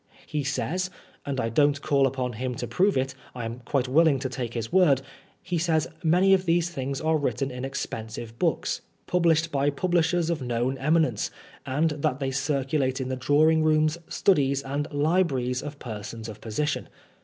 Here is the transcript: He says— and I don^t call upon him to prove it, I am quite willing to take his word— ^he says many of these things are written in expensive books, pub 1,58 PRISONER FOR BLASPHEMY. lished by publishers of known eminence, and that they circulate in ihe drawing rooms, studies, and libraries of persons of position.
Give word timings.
He 0.25 0.43
says— 0.43 0.89
and 1.27 1.39
I 1.39 1.51
don^t 1.51 1.79
call 1.81 2.07
upon 2.07 2.33
him 2.33 2.55
to 2.55 2.65
prove 2.65 2.97
it, 2.97 3.13
I 3.35 3.45
am 3.45 3.59
quite 3.65 3.87
willing 3.87 4.17
to 4.21 4.29
take 4.29 4.55
his 4.55 4.71
word— 4.73 5.03
^he 5.45 5.61
says 5.61 5.87
many 6.03 6.33
of 6.33 6.45
these 6.47 6.71
things 6.71 6.99
are 6.99 7.19
written 7.19 7.51
in 7.51 7.63
expensive 7.63 8.39
books, 8.39 8.81
pub 9.05 9.21
1,58 9.21 9.21
PRISONER 9.21 9.21
FOR 9.21 9.21
BLASPHEMY. 9.21 9.35
lished 9.35 9.51
by 9.51 9.69
publishers 9.69 10.29
of 10.31 10.41
known 10.41 10.77
eminence, 10.79 11.29
and 11.67 11.89
that 11.91 12.19
they 12.19 12.31
circulate 12.31 12.99
in 12.99 13.11
ihe 13.11 13.19
drawing 13.19 13.63
rooms, 13.63 13.99
studies, 14.09 14.63
and 14.63 14.91
libraries 14.91 15.61
of 15.61 15.77
persons 15.77 16.27
of 16.27 16.41
position. 16.41 16.89